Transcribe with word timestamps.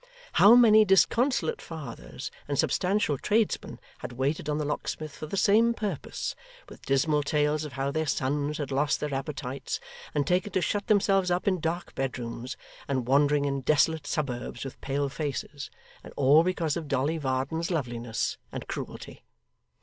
How 0.33 0.55
many 0.55 0.83
disconsolate 0.83 1.61
fathers 1.61 2.31
and 2.47 2.57
substantial 2.57 3.19
tradesmen 3.19 3.79
had 3.99 4.13
waited 4.13 4.49
on 4.49 4.57
the 4.57 4.65
locksmith 4.65 5.15
for 5.15 5.27
the 5.27 5.37
same 5.37 5.75
purpose, 5.75 6.35
with 6.67 6.83
dismal 6.87 7.21
tales 7.21 7.65
of 7.65 7.73
how 7.73 7.91
their 7.91 8.07
sons 8.07 8.57
had 8.57 8.71
lost 8.71 8.99
their 8.99 9.13
appetites, 9.13 9.79
and 10.15 10.25
taken 10.25 10.51
to 10.53 10.61
shut 10.63 10.87
themselves 10.87 11.29
up 11.29 11.47
in 11.47 11.59
dark 11.59 11.93
bedrooms, 11.93 12.57
and 12.87 13.05
wandering 13.05 13.45
in 13.45 13.61
desolate 13.61 14.07
suburbs 14.07 14.65
with 14.65 14.81
pale 14.81 15.07
faces, 15.07 15.69
and 16.03 16.11
all 16.17 16.41
because 16.43 16.75
of 16.75 16.87
Dolly 16.87 17.19
Varden's 17.19 17.69
loveliness 17.69 18.39
and 18.51 18.67
cruelty! 18.67 19.23